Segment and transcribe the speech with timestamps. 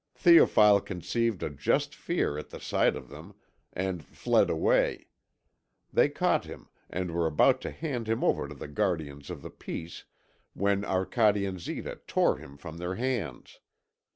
[0.17, 3.35] Théophile conceived a just fear at the sight of them,
[3.71, 5.05] and fled away;
[5.93, 9.51] they caught him and were about to hand him over to the guardians of the
[9.51, 10.05] peace,
[10.55, 13.59] when Arcade and Zita tore him from their hands.